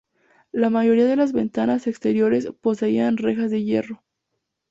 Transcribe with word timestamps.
La 0.51 0.71
mayoría 0.71 1.05
de 1.05 1.15
las 1.15 1.31
ventanas 1.31 1.85
exteriores 1.85 2.47
poseían 2.59 3.17
rejas 3.17 3.51
de 3.51 3.63
hierro. 3.63 4.01